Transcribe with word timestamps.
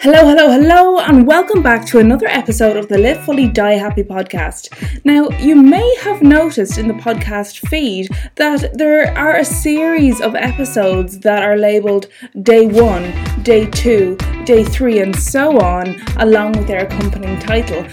Hello, 0.00 0.28
hello, 0.28 0.48
hello, 0.48 1.00
and 1.00 1.26
welcome 1.26 1.60
back 1.60 1.84
to 1.86 1.98
another 1.98 2.28
episode 2.28 2.76
of 2.76 2.86
the 2.86 2.96
Live 2.96 3.24
Fully 3.24 3.48
Die 3.48 3.72
Happy 3.72 4.04
podcast. 4.04 4.70
Now, 5.04 5.28
you 5.40 5.56
may 5.56 5.92
have 6.02 6.22
noticed 6.22 6.78
in 6.78 6.86
the 6.86 6.94
podcast 6.94 7.66
feed 7.68 8.08
that 8.36 8.78
there 8.78 9.12
are 9.18 9.38
a 9.38 9.44
series 9.44 10.20
of 10.20 10.36
episodes 10.36 11.18
that 11.18 11.42
are 11.42 11.56
labeled 11.56 12.06
day 12.42 12.68
one, 12.68 13.12
day 13.42 13.66
two, 13.66 14.16
day 14.44 14.62
three, 14.62 15.00
and 15.00 15.16
so 15.16 15.60
on, 15.60 16.00
along 16.18 16.52
with 16.52 16.68
their 16.68 16.86
accompanying 16.86 17.40
title. 17.40 17.84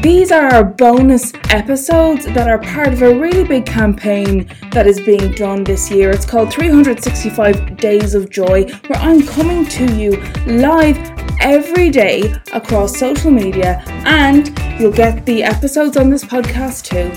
These 0.00 0.32
are 0.32 0.46
our 0.46 0.64
bonus 0.64 1.34
episodes 1.50 2.24
that 2.24 2.48
are 2.48 2.60
part 2.60 2.94
of 2.94 3.02
a 3.02 3.14
really 3.14 3.44
big 3.44 3.66
campaign 3.66 4.48
that 4.70 4.86
is 4.86 4.98
being 4.98 5.32
done 5.32 5.64
this 5.64 5.90
year. 5.90 6.10
It's 6.10 6.24
called 6.24 6.50
365 6.50 7.76
Days 7.76 8.14
of 8.14 8.30
Joy, 8.30 8.64
where 8.86 8.98
I'm 8.98 9.26
coming 9.26 9.66
to 9.66 9.94
you 9.94 10.12
live 10.46 10.96
every 11.40 11.90
day 11.90 12.34
across 12.52 12.98
social 12.98 13.30
media, 13.30 13.82
and 14.06 14.56
you'll 14.80 14.92
get 14.92 15.26
the 15.26 15.42
episodes 15.42 15.96
on 15.96 16.10
this 16.10 16.24
podcast 16.24 16.84
too, 16.84 17.10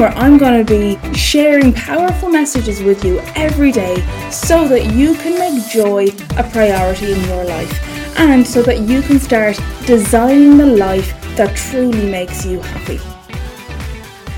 where 0.00 0.10
I'm 0.10 0.38
going 0.38 0.64
to 0.64 0.70
be 0.70 1.14
sharing 1.14 1.72
powerful 1.72 2.28
messages 2.28 2.82
with 2.82 3.04
you 3.04 3.20
every 3.34 3.72
day 3.72 3.96
so 4.30 4.66
that 4.68 4.92
you 4.92 5.14
can 5.14 5.38
make 5.38 5.68
joy 5.68 6.06
a 6.36 6.42
priority 6.50 7.12
in 7.12 7.20
your 7.24 7.44
life 7.44 8.18
and 8.18 8.46
so 8.46 8.62
that 8.62 8.80
you 8.80 9.02
can 9.02 9.20
start 9.20 9.60
designing 9.86 10.56
the 10.56 10.66
life 10.66 11.14
that 11.36 11.54
truly 11.56 12.10
makes 12.10 12.44
you 12.46 12.60
happy. 12.60 12.98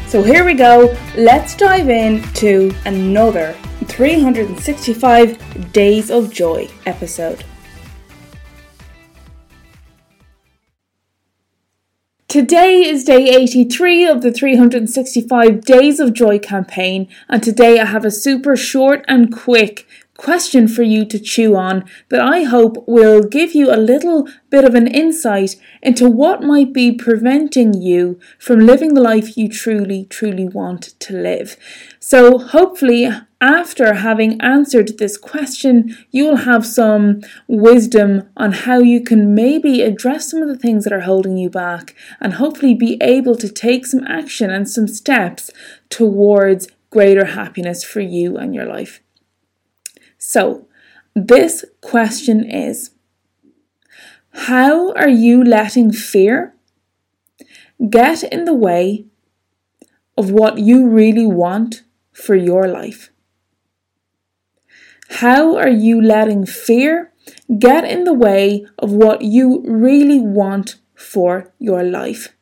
So 0.08 0.22
here 0.22 0.44
we 0.44 0.54
go, 0.54 0.96
let's 1.16 1.54
dive 1.54 1.88
into 1.88 2.74
another 2.86 3.54
365 3.84 5.72
Days 5.72 6.10
of 6.10 6.32
Joy 6.32 6.68
episode. 6.86 7.44
Today 12.28 12.86
is 12.86 13.04
day 13.04 13.30
83 13.30 14.04
of 14.04 14.20
the 14.20 14.30
365 14.30 15.62
Days 15.62 15.98
of 15.98 16.12
Joy 16.12 16.38
campaign, 16.38 17.08
and 17.26 17.42
today 17.42 17.80
I 17.80 17.86
have 17.86 18.04
a 18.04 18.10
super 18.10 18.54
short 18.54 19.02
and 19.08 19.34
quick 19.34 19.86
question 20.18 20.68
for 20.68 20.82
you 20.82 21.06
to 21.06 21.18
chew 21.18 21.56
on 21.56 21.88
that 22.10 22.20
I 22.20 22.42
hope 22.42 22.86
will 22.86 23.22
give 23.22 23.54
you 23.54 23.72
a 23.72 23.80
little 23.80 24.28
bit 24.50 24.66
of 24.66 24.74
an 24.74 24.88
insight 24.88 25.56
into 25.82 26.10
what 26.10 26.42
might 26.42 26.74
be 26.74 26.92
preventing 26.92 27.72
you 27.72 28.20
from 28.38 28.60
living 28.60 28.92
the 28.92 29.00
life 29.00 29.38
you 29.38 29.48
truly, 29.48 30.04
truly 30.04 30.46
want 30.46 30.82
to 31.00 31.14
live. 31.14 31.56
So, 31.98 32.36
hopefully, 32.36 33.08
after 33.40 33.94
having 33.94 34.40
answered 34.40 34.98
this 34.98 35.16
question, 35.16 35.96
you 36.10 36.24
will 36.24 36.36
have 36.38 36.66
some 36.66 37.20
wisdom 37.46 38.28
on 38.36 38.50
how 38.50 38.78
you 38.78 39.00
can 39.00 39.34
maybe 39.34 39.82
address 39.82 40.30
some 40.30 40.42
of 40.42 40.48
the 40.48 40.58
things 40.58 40.82
that 40.84 40.92
are 40.92 41.02
holding 41.02 41.36
you 41.36 41.48
back 41.48 41.94
and 42.20 42.34
hopefully 42.34 42.74
be 42.74 42.96
able 43.00 43.36
to 43.36 43.48
take 43.48 43.86
some 43.86 44.04
action 44.08 44.50
and 44.50 44.68
some 44.68 44.88
steps 44.88 45.50
towards 45.88 46.68
greater 46.90 47.26
happiness 47.26 47.84
for 47.84 48.00
you 48.00 48.36
and 48.36 48.54
your 48.54 48.66
life. 48.66 49.00
So, 50.18 50.66
this 51.14 51.64
question 51.80 52.44
is 52.44 52.90
How 54.32 54.92
are 54.94 55.08
you 55.08 55.44
letting 55.44 55.92
fear 55.92 56.54
get 57.88 58.24
in 58.24 58.46
the 58.46 58.54
way 58.54 59.06
of 60.16 60.32
what 60.32 60.58
you 60.58 60.88
really 60.88 61.26
want 61.26 61.84
for 62.12 62.34
your 62.34 62.66
life? 62.66 63.10
How 65.08 65.56
are 65.56 65.68
you 65.68 66.00
letting 66.00 66.46
fear 66.46 67.12
get 67.58 67.84
in 67.84 68.04
the 68.04 68.12
way 68.14 68.66
of 68.78 68.92
what 68.92 69.22
you 69.22 69.62
really 69.66 70.20
want 70.20 70.76
for 70.94 71.52
your 71.58 71.82
life? 71.82 72.34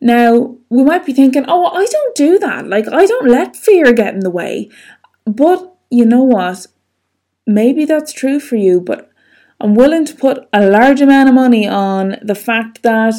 Now, 0.00 0.56
we 0.70 0.84
might 0.84 1.04
be 1.04 1.12
thinking, 1.12 1.44
oh, 1.48 1.66
I 1.66 1.86
don't 1.86 2.16
do 2.16 2.38
that. 2.38 2.66
Like, 2.66 2.88
I 2.88 3.06
don't 3.06 3.28
let 3.28 3.56
fear 3.56 3.92
get 3.92 4.14
in 4.14 4.20
the 4.20 4.30
way. 4.30 4.70
But 5.24 5.76
you 5.90 6.04
know 6.04 6.22
what? 6.22 6.66
Maybe 7.46 7.84
that's 7.84 8.12
true 8.12 8.40
for 8.40 8.56
you, 8.56 8.80
but 8.80 9.10
I'm 9.60 9.74
willing 9.74 10.04
to 10.06 10.14
put 10.14 10.48
a 10.52 10.68
large 10.68 11.00
amount 11.00 11.28
of 11.28 11.34
money 11.34 11.66
on 11.66 12.16
the 12.22 12.34
fact 12.34 12.82
that 12.82 13.14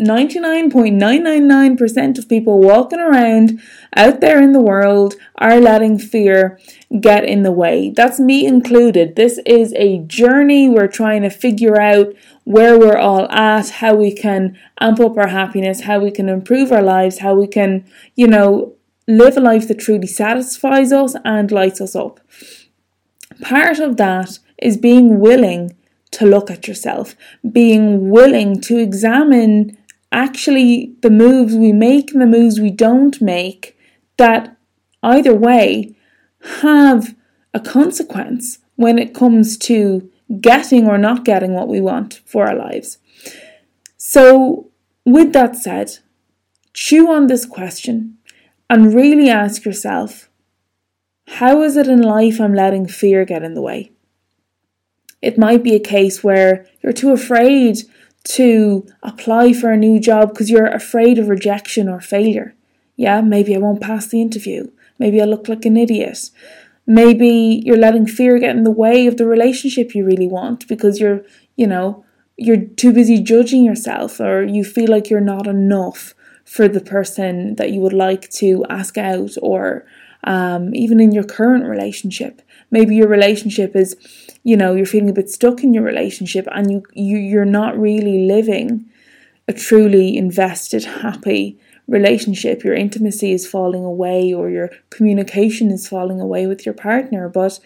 99.999% 0.00 2.18
of 2.18 2.28
people 2.28 2.58
walking 2.58 2.98
around 2.98 3.60
out 3.94 4.20
there 4.20 4.42
in 4.42 4.50
the 4.52 4.60
world 4.60 5.14
are 5.36 5.60
letting 5.60 5.98
fear 5.98 6.58
get 7.00 7.24
in 7.24 7.42
the 7.42 7.52
way. 7.52 7.92
That's 7.94 8.18
me 8.18 8.46
included. 8.46 9.16
This 9.16 9.38
is 9.44 9.74
a 9.74 9.98
journey. 9.98 10.66
We're 10.68 10.88
trying 10.88 11.22
to 11.22 11.30
figure 11.30 11.80
out 11.80 12.14
where 12.44 12.78
we're 12.78 12.98
all 12.98 13.30
at, 13.30 13.70
how 13.70 13.94
we 13.94 14.12
can 14.12 14.58
amp 14.80 15.00
up 15.00 15.16
our 15.16 15.28
happiness, 15.28 15.82
how 15.82 16.00
we 16.00 16.10
can 16.10 16.28
improve 16.28 16.72
our 16.72 16.82
lives, 16.82 17.18
how 17.18 17.34
we 17.34 17.46
can, 17.46 17.84
you 18.16 18.26
know, 18.26 18.74
live 19.06 19.36
a 19.36 19.40
life 19.40 19.68
that 19.68 19.78
truly 19.78 20.06
satisfies 20.06 20.92
us 20.92 21.14
and 21.24 21.52
lights 21.52 21.80
us 21.80 21.94
up. 21.94 22.20
Part 23.42 23.78
of 23.78 23.96
that 23.98 24.38
is 24.58 24.76
being 24.76 25.20
willing 25.20 25.76
to 26.12 26.26
look 26.26 26.50
at 26.50 26.66
yourself, 26.66 27.14
being 27.50 28.10
willing 28.10 28.60
to 28.62 28.78
examine 28.78 29.76
actually 30.12 30.94
the 31.02 31.10
moves 31.10 31.54
we 31.54 31.72
make 31.72 32.12
and 32.12 32.20
the 32.20 32.26
moves 32.26 32.60
we 32.60 32.70
don't 32.70 33.20
make 33.20 33.76
that 34.16 34.56
either 35.02 35.34
way 35.34 35.94
have 36.62 37.14
a 37.54 37.60
consequence 37.60 38.58
when 38.76 38.98
it 38.98 39.14
comes 39.14 39.56
to 39.58 40.10
getting 40.40 40.86
or 40.86 40.98
not 40.98 41.24
getting 41.24 41.52
what 41.52 41.68
we 41.68 41.80
want 41.80 42.20
for 42.24 42.46
our 42.46 42.56
lives. 42.56 42.98
So, 43.96 44.70
with 45.04 45.32
that 45.32 45.56
said, 45.56 45.98
chew 46.72 47.10
on 47.10 47.26
this 47.26 47.44
question 47.44 48.18
and 48.68 48.94
really 48.94 49.28
ask 49.28 49.64
yourself 49.64 50.28
how 51.34 51.62
is 51.62 51.76
it 51.76 51.86
in 51.86 52.02
life 52.02 52.40
I'm 52.40 52.54
letting 52.54 52.86
fear 52.86 53.24
get 53.24 53.42
in 53.42 53.54
the 53.54 53.62
way? 53.62 53.92
It 55.22 55.38
might 55.38 55.62
be 55.62 55.74
a 55.74 55.80
case 55.80 56.24
where 56.24 56.66
you're 56.82 56.92
too 56.92 57.12
afraid 57.12 57.78
to 58.24 58.86
apply 59.02 59.52
for 59.52 59.70
a 59.70 59.76
new 59.76 59.98
job 59.98 60.30
because 60.30 60.50
you're 60.50 60.66
afraid 60.66 61.18
of 61.18 61.28
rejection 61.28 61.88
or 61.88 62.00
failure. 62.00 62.54
Yeah, 62.96 63.20
maybe 63.20 63.54
I 63.54 63.58
won't 63.58 63.80
pass 63.80 64.06
the 64.06 64.20
interview. 64.20 64.70
Maybe 64.98 65.22
I 65.22 65.24
look 65.24 65.48
like 65.48 65.64
an 65.64 65.76
idiot. 65.76 66.30
Maybe 66.86 67.62
you're 67.64 67.76
letting 67.76 68.06
fear 68.06 68.38
get 68.38 68.56
in 68.56 68.64
the 68.64 68.70
way 68.70 69.06
of 69.06 69.16
the 69.16 69.26
relationship 69.26 69.94
you 69.94 70.04
really 70.04 70.26
want 70.26 70.68
because 70.68 71.00
you're, 71.00 71.22
you 71.56 71.66
know, 71.66 72.04
you're 72.36 72.64
too 72.64 72.92
busy 72.92 73.20
judging 73.20 73.64
yourself 73.64 74.20
or 74.20 74.42
you 74.42 74.64
feel 74.64 74.90
like 74.90 75.08
you're 75.08 75.20
not 75.20 75.46
enough 75.46 76.14
for 76.44 76.68
the 76.68 76.80
person 76.80 77.54
that 77.56 77.70
you 77.70 77.80
would 77.80 77.92
like 77.92 78.28
to 78.30 78.64
ask 78.68 78.98
out 78.98 79.36
or 79.40 79.86
um, 80.24 80.74
even 80.74 81.00
in 81.00 81.12
your 81.12 81.24
current 81.24 81.64
relationship. 81.64 82.42
Maybe 82.70 82.96
your 82.96 83.08
relationship 83.08 83.76
is 83.76 83.96
you 84.42 84.56
know 84.56 84.74
you're 84.74 84.86
feeling 84.86 85.10
a 85.10 85.14
bit 85.14 85.30
stuck 85.30 85.62
in 85.62 85.74
your 85.74 85.82
relationship 85.82 86.46
and 86.52 86.70
you, 86.70 86.82
you 86.94 87.18
you're 87.18 87.44
not 87.44 87.78
really 87.78 88.26
living 88.26 88.86
a 89.48 89.52
truly 89.52 90.16
invested 90.16 90.84
happy 90.84 91.58
relationship. 91.90 92.62
Your 92.62 92.74
intimacy 92.74 93.32
is 93.32 93.46
falling 93.46 93.84
away 93.84 94.32
or 94.32 94.48
your 94.48 94.70
communication 94.90 95.70
is 95.70 95.88
falling 95.88 96.20
away 96.20 96.46
with 96.46 96.64
your 96.64 96.74
partner. 96.74 97.28
But 97.28 97.58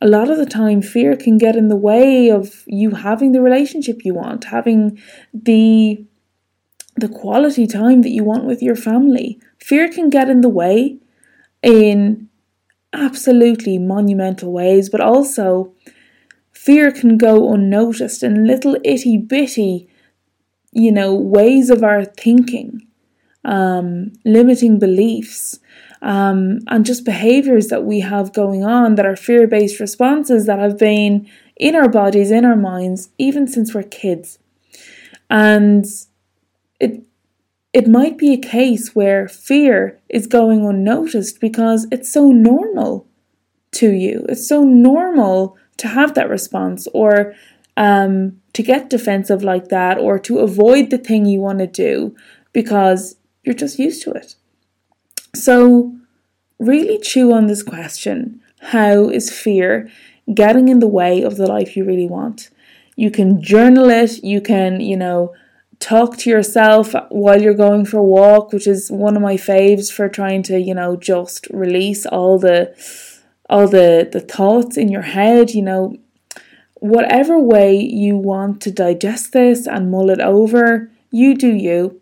a 0.00 0.06
lot 0.06 0.30
of 0.30 0.38
the 0.38 0.46
time 0.46 0.80
fear 0.80 1.16
can 1.16 1.36
get 1.36 1.56
in 1.56 1.68
the 1.68 1.76
way 1.76 2.30
of 2.30 2.62
you 2.66 2.92
having 2.92 3.32
the 3.32 3.42
relationship 3.42 4.04
you 4.04 4.14
want 4.14 4.44
having 4.44 5.00
the 5.32 6.04
the 6.96 7.08
quality 7.08 7.66
time 7.66 8.02
that 8.02 8.10
you 8.10 8.22
want 8.22 8.44
with 8.44 8.62
your 8.62 8.76
family. 8.76 9.40
Fear 9.58 9.88
can 9.88 10.10
get 10.10 10.30
in 10.30 10.42
the 10.42 10.48
way 10.48 10.98
in 11.60 12.28
absolutely 12.94 13.78
monumental 13.78 14.52
ways, 14.52 14.88
but 14.88 15.00
also 15.00 15.72
fear 16.52 16.90
can 16.90 17.18
go 17.18 17.52
unnoticed 17.52 18.22
in 18.22 18.46
little 18.46 18.76
itty 18.84 19.18
bitty, 19.18 19.88
you 20.72 20.92
know, 20.92 21.14
ways 21.14 21.70
of 21.70 21.82
our 21.82 22.04
thinking, 22.04 22.86
um, 23.44 24.12
limiting 24.24 24.78
beliefs, 24.78 25.60
um, 26.00 26.60
and 26.68 26.86
just 26.86 27.04
behaviors 27.04 27.68
that 27.68 27.84
we 27.84 28.00
have 28.00 28.32
going 28.32 28.64
on 28.64 28.94
that 28.94 29.06
are 29.06 29.16
fear 29.16 29.46
based 29.46 29.80
responses 29.80 30.46
that 30.46 30.58
have 30.58 30.78
been 30.78 31.28
in 31.56 31.74
our 31.74 31.88
bodies, 31.88 32.30
in 32.30 32.44
our 32.44 32.56
minds, 32.56 33.10
even 33.18 33.46
since 33.46 33.74
we're 33.74 33.82
kids. 33.82 34.38
And 35.30 35.86
it 36.80 37.02
it 37.74 37.88
might 37.88 38.16
be 38.16 38.32
a 38.32 38.38
case 38.38 38.94
where 38.94 39.28
fear 39.28 40.00
is 40.08 40.28
going 40.28 40.64
unnoticed 40.64 41.40
because 41.40 41.86
it's 41.90 42.10
so 42.10 42.30
normal 42.30 43.06
to 43.72 43.90
you. 43.90 44.24
It's 44.28 44.48
so 44.48 44.62
normal 44.62 45.58
to 45.78 45.88
have 45.88 46.14
that 46.14 46.30
response 46.30 46.86
or 46.94 47.34
um, 47.76 48.40
to 48.52 48.62
get 48.62 48.88
defensive 48.88 49.42
like 49.42 49.68
that 49.68 49.98
or 49.98 50.20
to 50.20 50.38
avoid 50.38 50.90
the 50.90 50.98
thing 50.98 51.26
you 51.26 51.40
want 51.40 51.58
to 51.58 51.66
do 51.66 52.14
because 52.52 53.16
you're 53.42 53.56
just 53.56 53.80
used 53.80 54.02
to 54.04 54.12
it. 54.12 54.36
So, 55.34 55.96
really 56.60 56.98
chew 56.98 57.32
on 57.32 57.48
this 57.48 57.64
question 57.64 58.40
how 58.60 59.10
is 59.10 59.30
fear 59.30 59.90
getting 60.32 60.68
in 60.68 60.78
the 60.78 60.86
way 60.86 61.20
of 61.20 61.36
the 61.36 61.46
life 61.46 61.76
you 61.76 61.84
really 61.84 62.06
want? 62.06 62.50
you 62.96 63.10
can 63.10 63.42
journal 63.42 63.90
it, 63.90 64.22
you 64.22 64.40
can, 64.40 64.80
you 64.80 64.96
know, 64.96 65.34
talk 65.80 66.16
to 66.18 66.30
yourself 66.30 66.94
while 67.10 67.40
you're 67.40 67.54
going 67.54 67.84
for 67.84 67.98
a 67.98 68.04
walk, 68.04 68.52
which 68.52 68.66
is 68.66 68.90
one 68.90 69.16
of 69.16 69.22
my 69.22 69.34
faves 69.34 69.92
for 69.92 70.08
trying 70.08 70.42
to, 70.44 70.60
you 70.60 70.74
know, 70.74 70.96
just 70.96 71.46
release 71.50 72.06
all 72.06 72.38
the 72.38 72.74
all 73.50 73.68
the 73.68 74.08
the 74.10 74.20
thoughts 74.20 74.76
in 74.76 74.88
your 74.88 75.02
head, 75.02 75.50
you 75.50 75.62
know, 75.62 75.96
whatever 76.74 77.38
way 77.38 77.76
you 77.76 78.16
want 78.16 78.60
to 78.62 78.70
digest 78.70 79.32
this 79.32 79.66
and 79.66 79.90
mull 79.90 80.10
it 80.10 80.20
over, 80.20 80.90
you 81.10 81.34
do 81.34 81.48
you. 81.48 82.00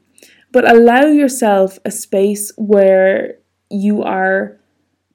But 0.50 0.70
allow 0.70 1.06
yourself 1.06 1.78
a 1.84 1.90
space 1.90 2.52
where 2.56 3.36
you 3.70 4.02
are 4.02 4.58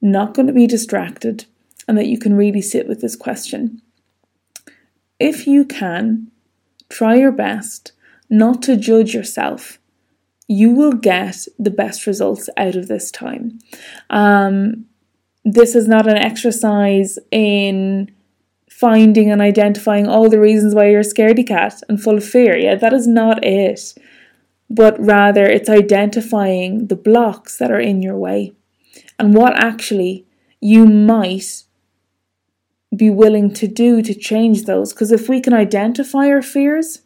not 0.00 0.34
going 0.34 0.46
to 0.46 0.52
be 0.52 0.66
distracted 0.66 1.44
and 1.86 1.96
that 1.96 2.06
you 2.06 2.18
can 2.18 2.34
really 2.34 2.62
sit 2.62 2.88
with 2.88 3.00
this 3.00 3.16
question. 3.16 3.80
If 5.18 5.46
you 5.46 5.64
can, 5.64 6.30
try 6.88 7.16
your 7.16 7.32
best 7.32 7.92
not 8.30 8.62
to 8.62 8.76
judge 8.76 9.14
yourself. 9.14 9.78
You 10.46 10.70
will 10.70 10.92
get 10.92 11.46
the 11.58 11.70
best 11.70 12.06
results 12.06 12.48
out 12.56 12.74
of 12.74 12.88
this 12.88 13.10
time. 13.10 13.58
Um, 14.10 14.86
this 15.44 15.74
is 15.74 15.88
not 15.88 16.06
an 16.06 16.16
exercise 16.16 17.18
in 17.30 18.10
finding 18.70 19.30
and 19.30 19.42
identifying 19.42 20.06
all 20.06 20.28
the 20.28 20.40
reasons 20.40 20.74
why 20.74 20.88
you're 20.88 21.00
a 21.00 21.04
scaredy 21.04 21.46
cat 21.46 21.82
and 21.88 22.02
full 22.02 22.16
of 22.16 22.24
fear. 22.24 22.56
Yeah, 22.56 22.76
that 22.76 22.92
is 22.92 23.06
not 23.06 23.44
it. 23.44 23.94
But 24.70 24.98
rather, 25.00 25.46
it's 25.46 25.70
identifying 25.70 26.88
the 26.88 26.96
blocks 26.96 27.56
that 27.58 27.70
are 27.70 27.80
in 27.80 28.02
your 28.02 28.16
way 28.16 28.52
and 29.18 29.34
what 29.34 29.56
actually 29.56 30.26
you 30.60 30.86
might 30.86 31.64
be 32.94 33.10
willing 33.10 33.52
to 33.54 33.66
do 33.66 34.02
to 34.02 34.14
change 34.14 34.64
those. 34.64 34.92
Because 34.92 35.12
if 35.12 35.28
we 35.28 35.40
can 35.40 35.54
identify 35.54 36.28
our 36.28 36.42
fears, 36.42 37.02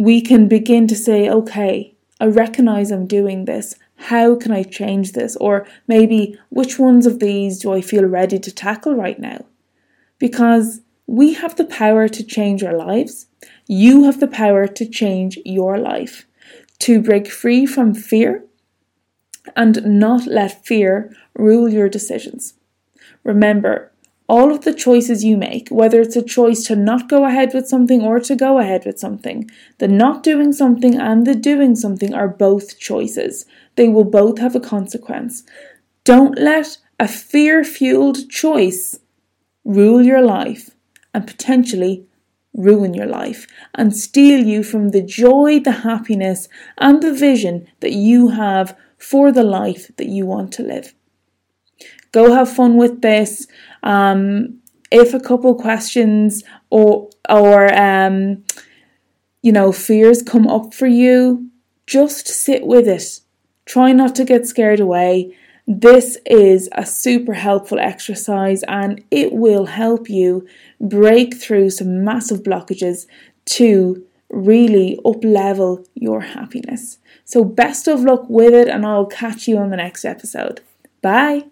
we 0.00 0.22
can 0.22 0.48
begin 0.48 0.86
to 0.86 0.96
say, 0.96 1.28
okay, 1.28 1.94
I 2.18 2.26
recognize 2.26 2.90
I'm 2.90 3.06
doing 3.06 3.44
this. 3.44 3.74
How 3.96 4.34
can 4.34 4.50
I 4.50 4.62
change 4.62 5.12
this? 5.12 5.36
Or 5.36 5.66
maybe 5.86 6.38
which 6.48 6.78
ones 6.78 7.04
of 7.04 7.18
these 7.18 7.58
do 7.58 7.72
I 7.74 7.82
feel 7.82 8.04
ready 8.04 8.38
to 8.38 8.50
tackle 8.50 8.94
right 8.94 9.18
now? 9.18 9.44
Because 10.18 10.80
we 11.06 11.34
have 11.34 11.56
the 11.56 11.66
power 11.66 12.08
to 12.08 12.24
change 12.24 12.64
our 12.64 12.74
lives. 12.74 13.26
You 13.66 14.04
have 14.04 14.20
the 14.20 14.26
power 14.26 14.66
to 14.66 14.86
change 14.86 15.38
your 15.44 15.76
life, 15.76 16.26
to 16.78 17.02
break 17.02 17.30
free 17.30 17.66
from 17.66 17.92
fear 17.92 18.44
and 19.54 19.84
not 19.84 20.26
let 20.26 20.64
fear 20.64 21.14
rule 21.34 21.68
your 21.68 21.90
decisions. 21.90 22.54
Remember, 23.22 23.89
all 24.30 24.52
of 24.52 24.60
the 24.60 24.72
choices 24.72 25.24
you 25.24 25.36
make, 25.36 25.68
whether 25.70 26.00
it's 26.00 26.14
a 26.14 26.22
choice 26.22 26.62
to 26.62 26.76
not 26.76 27.08
go 27.08 27.24
ahead 27.24 27.52
with 27.52 27.66
something 27.66 28.00
or 28.02 28.20
to 28.20 28.36
go 28.36 28.60
ahead 28.60 28.84
with 28.86 28.96
something, 28.96 29.50
the 29.78 29.88
not 29.88 30.22
doing 30.22 30.52
something 30.52 30.94
and 30.94 31.26
the 31.26 31.34
doing 31.34 31.74
something 31.74 32.14
are 32.14 32.28
both 32.28 32.78
choices. 32.78 33.44
They 33.74 33.88
will 33.88 34.04
both 34.04 34.38
have 34.38 34.54
a 34.54 34.60
consequence. 34.60 35.42
Don't 36.04 36.38
let 36.38 36.78
a 37.00 37.08
fear 37.08 37.64
fueled 37.64 38.30
choice 38.30 39.00
rule 39.64 40.00
your 40.00 40.22
life 40.22 40.70
and 41.12 41.26
potentially 41.26 42.06
ruin 42.54 42.94
your 42.94 43.06
life 43.06 43.48
and 43.74 43.96
steal 43.96 44.46
you 44.46 44.62
from 44.62 44.90
the 44.90 45.02
joy, 45.02 45.58
the 45.58 45.82
happiness, 45.82 46.48
and 46.78 47.02
the 47.02 47.12
vision 47.12 47.66
that 47.80 47.94
you 47.94 48.28
have 48.28 48.78
for 48.96 49.32
the 49.32 49.42
life 49.42 49.90
that 49.96 50.08
you 50.08 50.24
want 50.24 50.52
to 50.52 50.62
live. 50.62 50.94
Go 52.12 52.32
have 52.32 52.52
fun 52.52 52.76
with 52.76 53.02
this. 53.02 53.46
Um, 53.82 54.60
if 54.90 55.14
a 55.14 55.20
couple 55.20 55.54
questions 55.54 56.42
or 56.70 57.10
or 57.28 57.72
um, 57.78 58.44
you 59.42 59.52
know 59.52 59.72
fears 59.72 60.22
come 60.22 60.46
up 60.46 60.74
for 60.74 60.86
you, 60.86 61.50
just 61.86 62.26
sit 62.28 62.66
with 62.66 62.88
it. 62.88 63.20
Try 63.66 63.92
not 63.92 64.14
to 64.16 64.24
get 64.24 64.46
scared 64.46 64.80
away. 64.80 65.36
This 65.66 66.18
is 66.26 66.68
a 66.72 66.84
super 66.84 67.34
helpful 67.34 67.78
exercise 67.78 68.64
and 68.64 69.04
it 69.12 69.32
will 69.32 69.66
help 69.66 70.10
you 70.10 70.44
break 70.80 71.36
through 71.36 71.70
some 71.70 72.02
massive 72.02 72.42
blockages 72.42 73.06
to 73.44 74.04
really 74.30 74.98
up 75.04 75.22
level 75.22 75.84
your 75.94 76.20
happiness. 76.22 76.98
So, 77.24 77.44
best 77.44 77.86
of 77.88 78.02
luck 78.02 78.28
with 78.28 78.52
it, 78.52 78.68
and 78.68 78.84
I'll 78.86 79.06
catch 79.06 79.46
you 79.46 79.58
on 79.58 79.70
the 79.70 79.76
next 79.76 80.04
episode. 80.04 80.60
Bye. 81.02 81.44